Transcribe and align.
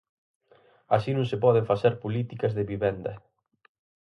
Así 0.95 1.11
non 1.13 1.29
se 1.31 1.37
poden 1.45 1.69
facer 1.71 1.93
políticas 2.03 2.55
de 2.57 2.67
vivenda. 2.71 3.13